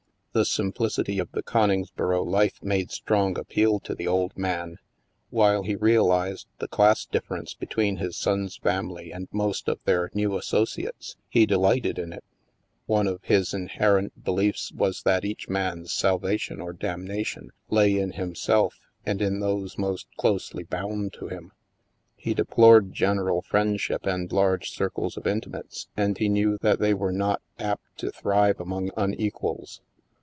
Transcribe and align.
The 0.33 0.45
simplicity 0.45 1.19
of 1.19 1.29
the 1.33 1.43
Coningsboro 1.43 2.23
life 2.23 2.63
made 2.63 2.89
strong 2.89 3.37
appeal 3.37 3.81
to 3.81 3.93
the 3.93 4.07
old 4.07 4.37
man. 4.37 4.77
While 5.29 5.63
he 5.63 5.75
realized 5.75 6.47
the 6.59 6.69
class 6.69 7.05
difference 7.05 7.53
between 7.53 7.97
his 7.97 8.15
son's 8.15 8.55
family 8.55 9.11
and 9.11 9.27
most 9.33 9.67
of 9.67 9.83
their 9.83 10.09
new 10.13 10.37
associates, 10.37 11.17
he 11.27 11.45
delighted 11.45 11.99
in 11.99 12.13
it 12.13 12.23
One 12.85 13.07
of 13.07 13.25
his 13.25 13.53
inherent 13.53 14.23
beliefs 14.23 14.71
was 14.71 15.01
that 15.03 15.25
each 15.25 15.49
man's 15.49 15.91
sal 15.91 16.17
vation 16.17 16.63
or 16.63 16.71
damnation 16.71 17.51
lay 17.69 17.97
in 17.99 18.11
himself 18.13 18.79
and 19.05 19.21
in 19.21 19.41
those 19.41 19.77
most 19.77 20.07
STILL 20.13 20.31
WATERS 20.35 20.45
55 20.45 20.61
closely 20.61 20.63
bound 20.63 21.11
to 21.15 21.27
him. 21.27 21.51
He 22.15 22.33
deplored 22.33 22.93
general 22.93 23.41
friend 23.41 23.77
ship 23.81 24.05
and 24.05 24.31
large 24.31 24.69
circles 24.71 25.17
of 25.17 25.27
intimates; 25.27 25.89
and 25.97 26.17
he 26.17 26.29
knew 26.29 26.57
that 26.61 26.79
they 26.79 26.93
were 26.93 27.11
not 27.11 27.41
apt 27.59 27.97
to 27.97 28.11
thrive 28.13 28.61
among 28.61 28.91
unequals. 28.95 29.81